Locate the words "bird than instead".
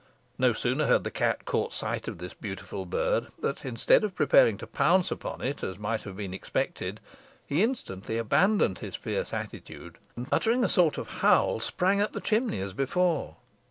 2.87-4.03